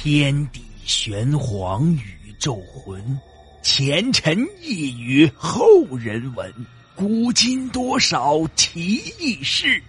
[0.00, 3.02] 天地玄黄，宇宙浑，
[3.62, 5.60] 前尘一语后
[5.96, 6.54] 人闻，
[6.94, 9.82] 古今多少奇异事，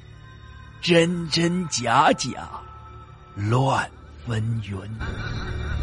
[0.81, 2.49] 真真假假，
[3.35, 3.87] 乱
[4.25, 4.89] 纷纭。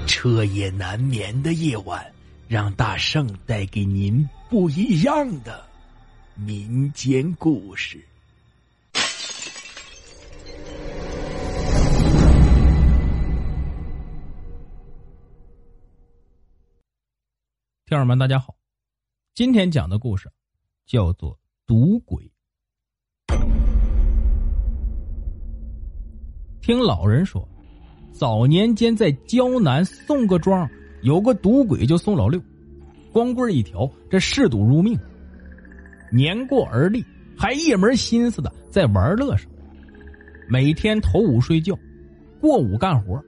[0.08, 2.04] 彻夜难眠的夜晚，
[2.48, 5.64] 让大圣带给您不一样的
[6.34, 8.04] 民间故事。
[17.88, 18.56] 听友们，大家好，
[19.32, 20.28] 今天讲的故事
[20.86, 21.32] 叫做
[21.68, 22.28] 《赌鬼》。
[26.60, 27.48] 听老人说，
[28.10, 30.68] 早年间在胶南宋各庄
[31.02, 32.42] 有个赌鬼，叫宋老六，
[33.12, 34.98] 光棍一条，这嗜赌如命。
[36.10, 37.04] 年过而立，
[37.38, 39.48] 还一门心思的在玩乐上，
[40.48, 41.78] 每天头午睡觉，
[42.40, 43.22] 过午干活，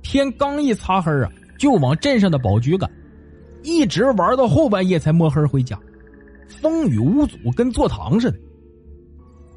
[0.00, 2.90] 天刚一擦黑啊，就往镇上的保局赶。
[3.62, 5.78] 一直玩到后半夜才摸黑回家，
[6.60, 8.38] 风雨无阻，跟坐堂似的。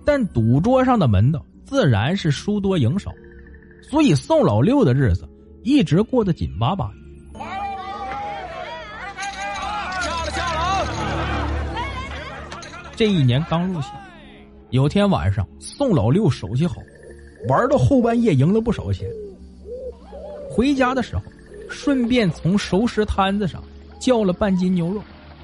[0.03, 3.11] 但赌桌上的门道自然是输多赢少，
[3.81, 5.29] 所以宋老六的日子
[5.63, 6.94] 一直过得紧巴巴的。
[12.95, 13.89] 这一年刚入夏，
[14.69, 16.75] 有天晚上，宋老六手气好，
[17.47, 19.07] 玩到后半夜赢了不少钱。
[20.49, 21.22] 回家的时候，
[21.69, 23.63] 顺便从熟食摊子上。
[24.02, 25.02] 叫了半斤牛肉，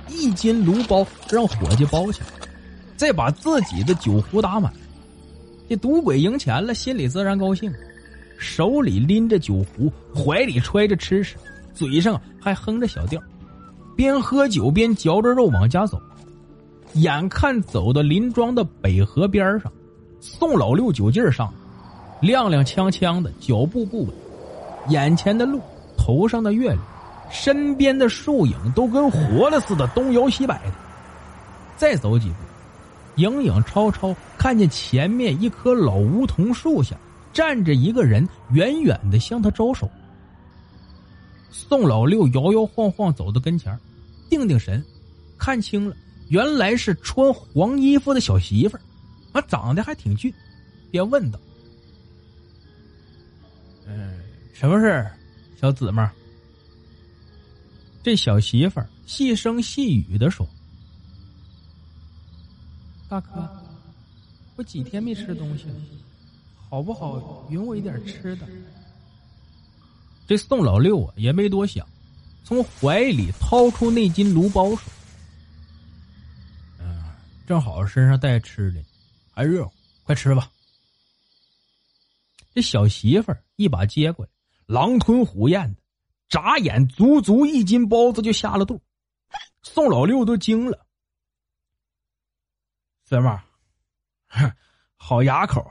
[0.09, 2.27] 一斤炉包让伙计包起来，
[2.97, 4.73] 再把自己的酒壶打满。
[5.69, 7.71] 这赌鬼赢钱了，心里自然高兴，
[8.39, 11.35] 手里拎着酒壶，怀里揣着吃食，
[11.73, 13.21] 嘴上还哼着小调，
[13.95, 16.01] 边喝酒边嚼着肉往家走。
[16.93, 19.71] 眼看走到林庄的北河边上，
[20.19, 21.53] 宋老六酒劲儿上，
[22.21, 24.15] 踉踉跄跄的脚步不稳，
[24.89, 25.61] 眼前的路，
[25.95, 26.79] 头上的月亮。
[27.29, 30.73] 身边的树影都跟活了似的，东摇西摆的。
[31.75, 32.35] 再走几步，
[33.17, 36.95] 影影绰绰看见前面一棵老梧桐树下
[37.31, 39.89] 站着一个人，远远的向他招手。
[41.51, 43.77] 宋老六摇摇晃晃走到跟前，
[44.29, 44.83] 定定神，
[45.37, 45.95] 看清了，
[46.29, 48.81] 原来是穿黄衣服的小媳妇儿，
[49.33, 50.33] 啊，长得还挺俊，
[50.89, 51.39] 便问道
[53.85, 54.19] ：“嗯，
[54.53, 55.05] 什么事
[55.59, 56.01] 小姊妹？”
[58.07, 60.47] 这小媳妇儿细声细语的说
[63.09, 63.45] ：“大哥，
[64.55, 65.75] 我几天没吃东西了，
[66.69, 67.45] 好不好？
[67.49, 68.47] 匀我一点吃的。”
[70.25, 71.85] 这宋老六啊也没多想，
[72.45, 74.89] 从怀里掏出那斤炉包说
[76.79, 77.03] ：“嗯，
[77.45, 78.81] 正好身上带吃的，
[79.33, 79.73] 还热乎，
[80.03, 80.49] 快吃吧。”
[82.55, 84.31] 这小媳妇儿一把接过来，
[84.65, 85.81] 狼吞虎咽的。
[86.29, 88.81] 眨眼，足足一斤包子就下了肚，
[89.61, 90.85] 宋老六都惊了。
[93.03, 93.41] 姊妹儿，
[94.97, 95.65] 好牙口！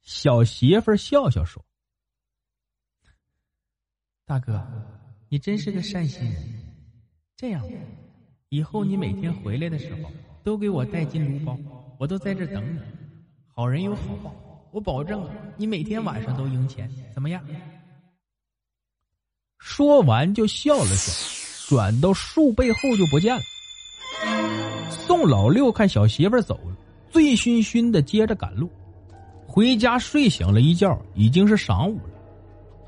[0.00, 1.62] 小媳妇笑笑说
[4.24, 4.66] ：“大哥，
[5.28, 6.42] 你真是个善心人。
[7.36, 7.62] 这样，
[8.48, 10.10] 以后你每天回来的时候
[10.42, 11.58] 都给我带金炉包，
[11.98, 12.80] 我都在这等你。
[13.46, 14.34] 好人有好报，
[14.72, 15.28] 我保证
[15.58, 17.44] 你每天晚上都赢钱，怎么样？”
[19.64, 21.12] 说完就笑了笑，
[21.68, 23.42] 转到树背后就不见了。
[24.90, 26.76] 宋老六看小媳妇走了，
[27.10, 28.68] 醉醺醺的接着赶路，
[29.46, 32.10] 回家睡醒了一觉，已经是晌午了。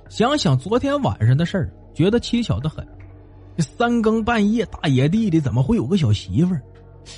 [0.09, 2.87] 想想昨天晚上的事儿，觉得蹊跷的很。
[3.57, 6.57] 这三更半夜大野地里怎么会有个小媳妇？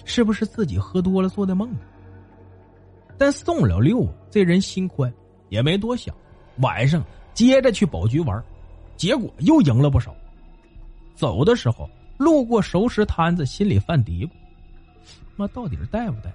[0.04, 1.74] 是不是自己喝多了做的梦？
[3.16, 5.12] 但宋老六这人心宽，
[5.48, 6.14] 也没多想，
[6.58, 7.02] 晚上
[7.32, 8.44] 接着去保局玩。
[8.96, 10.14] 结果又赢了不少。
[11.14, 14.30] 走的时候路过熟食摊子，心里犯嘀咕
[15.36, 16.32] ：“妈，到底是带不带？”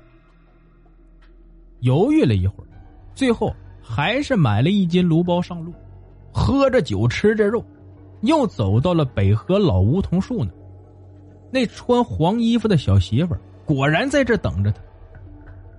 [1.81, 2.67] 犹豫了一会儿，
[3.15, 5.73] 最后还是买了一斤炉包上路，
[6.31, 7.63] 喝着酒，吃着肉，
[8.21, 10.51] 又走到了北河老梧桐树那。
[11.51, 14.81] 那穿黄衣服的小媳妇果然在这等着他。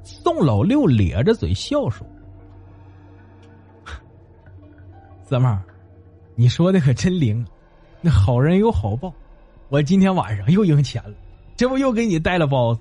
[0.04, 2.06] 宋老六咧着嘴笑说
[5.24, 5.62] ：“姊妹儿。”
[6.42, 7.46] 你说的可真灵，
[8.00, 9.14] 那好人有好报，
[9.68, 11.14] 我今天晚上又赢钱了，
[11.54, 12.80] 这不又给你带了包子。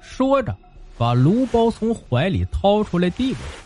[0.00, 0.52] 说着，
[0.98, 3.58] 把炉包从怀里掏出来递过去，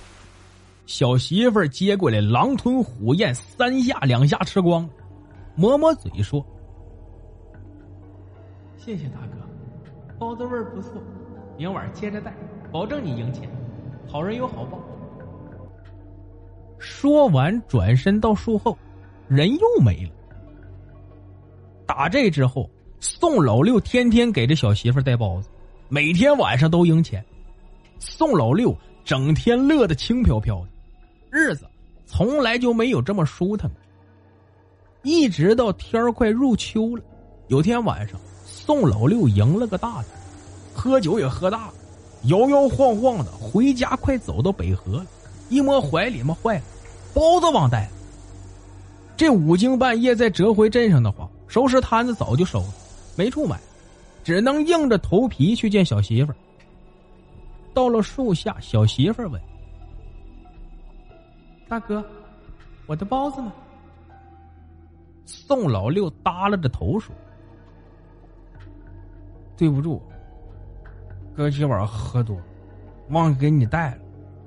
[0.85, 4.87] 小媳妇接过来，狼吞虎咽，三下两下吃光，
[5.57, 6.45] 抹抹嘴说
[8.77, 9.39] ：“谢谢大哥，
[10.19, 10.93] 包子味儿不错，
[11.57, 12.37] 明晚接着带，
[12.71, 13.49] 保证你赢钱，
[14.07, 14.79] 好人有好报。”
[16.85, 18.77] 说完，转身到树后，
[19.27, 20.11] 人又没了。
[21.87, 22.69] 打这之后，
[23.01, 25.49] 宋老六天天给这小媳妇带包子，
[25.89, 27.25] 每天晚上都赢钱。
[27.99, 30.69] 宋老六整天乐得轻飘飘的，
[31.31, 31.67] 日子
[32.05, 33.71] 从来就没有这么舒坦。
[35.03, 37.03] 一直到天快入秋了，
[37.49, 40.09] 有天晚上，宋老六赢了个大的，
[40.75, 41.75] 喝酒也喝大了，
[42.25, 45.07] 摇摇晃晃的回家，快走到北河了，
[45.51, 46.65] 一摸怀里面坏了，
[47.15, 47.91] 包子忘带了。
[49.17, 52.75] 这五更半夜再折回镇上的话，收拾摊子早就收了，
[53.17, 53.59] 没处买，
[54.25, 56.37] 只能硬着头皮去见小媳妇儿。
[57.73, 59.41] 到了树下，小媳妇儿问
[61.69, 62.05] ：“大哥，
[62.87, 63.53] 我的包子呢？”
[65.27, 67.15] 宋老六耷拉着头说
[69.57, 70.03] ：“对不住，
[71.37, 72.37] 哥今晚喝多，
[73.11, 73.99] 忘给你带了，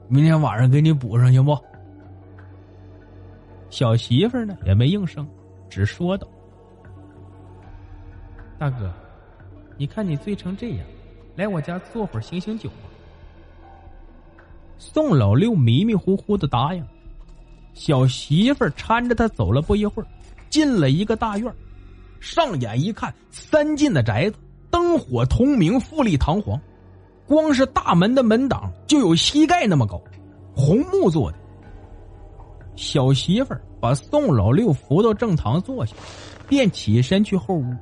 [0.08, 1.58] 明天晚上给你补上行不？”
[3.70, 5.28] 小媳妇儿呢也没应声，
[5.70, 6.28] 只说道
[8.58, 8.92] ：“大哥，
[9.78, 10.86] 你看你醉成这样，
[11.36, 12.76] 来我家坐会儿醒醒酒吧。”
[14.80, 16.86] 宋老六迷迷糊糊的答应。
[17.74, 20.08] 小媳妇儿搀着他走了不一会儿。
[20.50, 21.54] 进了一个大院，
[22.22, 24.38] 上眼一看，三进的宅子，
[24.72, 26.60] 灯火通明，富丽堂皇。
[27.28, 30.02] 光是大门的门挡就有膝盖那么高，
[30.56, 31.38] 红木做的。
[32.78, 35.94] 小媳妇儿把宋老六扶到正堂坐下，
[36.48, 37.76] 便起身去后屋，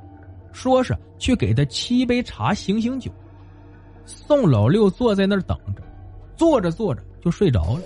[0.52, 3.10] 说是去给他沏杯茶醒醒酒。
[4.06, 5.82] 宋老六坐在那儿等着，
[6.34, 7.80] 坐着坐着就睡着了。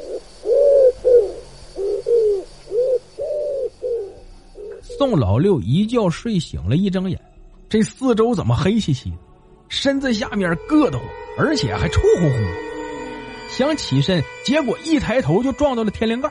[4.83, 7.21] 宋老六一觉睡醒了，一睁眼，
[7.69, 9.17] 这四周怎么黑漆漆的？
[9.69, 11.09] 身子下面硌得慌，
[11.39, 12.37] 而且还臭乎乎。
[13.49, 16.31] 想起身，结果一抬头就撞到了天灵盖。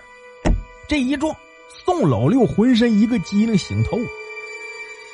[0.89, 1.31] 这一撞，
[1.86, 3.95] 宋老六浑身一个机灵，醒透。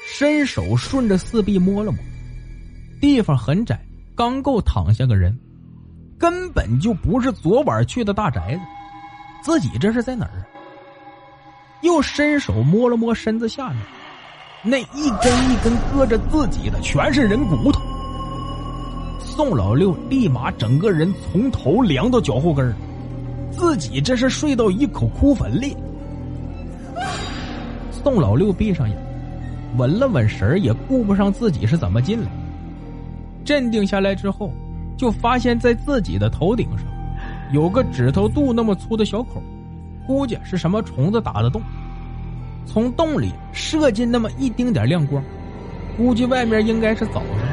[0.08, 2.00] 伸手顺着四壁摸了摸，
[3.02, 3.78] 地方很窄，
[4.16, 5.38] 刚够躺下个人，
[6.18, 8.62] 根本就不是昨晚去的大宅子。
[9.44, 10.48] 自己这是在哪儿？
[11.82, 13.80] 又伸手摸了摸身子下面，
[14.64, 17.82] 那一根一根搁着自己的全是人骨头。
[19.20, 22.74] 宋老六立马整个人从头凉到脚后跟
[23.58, 25.76] 自己这是睡到一口枯坟里。
[27.92, 28.98] 宋老六闭上眼，
[29.78, 32.30] 稳了稳神也顾不上自己是怎么进来。
[33.44, 34.52] 镇定下来之后，
[34.98, 36.86] 就发现在自己的头顶上
[37.52, 39.42] 有个指头肚那么粗的小口。
[40.06, 41.60] 估计是什么虫子打的洞，
[42.66, 45.24] 从洞里射进那么一丁点亮光，
[45.98, 47.45] 估计外面应该是早上。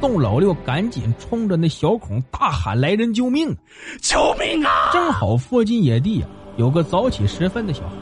[0.00, 3.56] 宋老六赶紧冲着那小孔大喊：“来人救命！
[4.02, 7.96] 救命啊！”正好附近野地啊有个早起时分的小孩，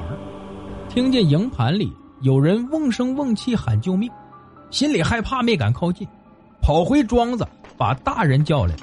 [0.89, 1.93] 听见营盘里
[2.23, 4.11] 有人瓮声瓮气喊救命，
[4.71, 6.07] 心里害怕没敢靠近，
[6.61, 7.47] 跑回庄子
[7.77, 8.75] 把大人叫来。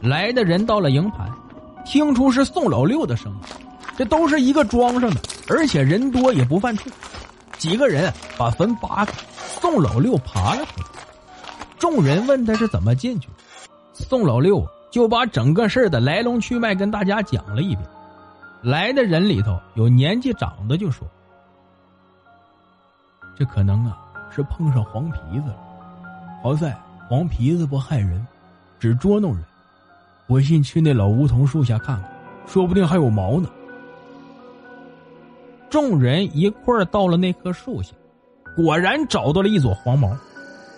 [0.00, 1.28] 来的人到了营盘。
[1.84, 6.88] 听出是宋老六的声音，这都是一个庄上的，而且人多也不犯怵。
[7.56, 9.14] 几个人把坟扒开，
[9.58, 10.86] 宋老六爬了出来。
[11.78, 13.28] 众人问他是怎么进去，
[13.92, 17.88] 宋老六就把整个事的来龙去脉跟大家讲了一遍。
[18.62, 21.06] 来的人里头有年纪长的就说
[23.38, 23.98] ：“这可能啊
[24.34, 25.56] 是碰上黄皮子了，
[26.42, 26.76] 好在
[27.08, 28.26] 黄皮子不害人，
[28.80, 29.44] 只捉弄人。”
[30.26, 32.10] 我信去那老梧桐树下看看，
[32.46, 33.48] 说不定还有毛呢。
[35.70, 37.94] 众人一块儿到了那棵树下，
[38.56, 40.14] 果然找到了一撮黄毛，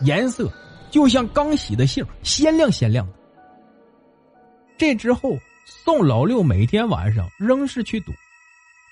[0.03, 0.49] 颜色
[0.91, 3.13] 就像刚洗的杏，鲜亮鲜亮的。
[4.77, 8.13] 这之后，宋老六每天晚上仍是去赌，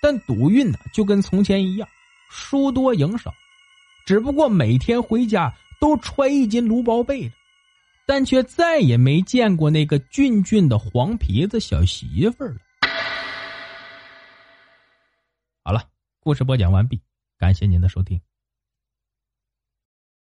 [0.01, 1.89] 但赌运呢就跟从前一样，
[2.31, 3.33] 输多赢少，
[4.07, 7.31] 只不过每天回家都揣一斤芦包被。
[8.07, 12.57] 但却再也没见过那个俊俊的黄皮子小媳妇儿了。
[15.63, 15.85] 好了，
[16.19, 16.99] 故事播讲完毕，
[17.39, 18.19] 感谢您的收听。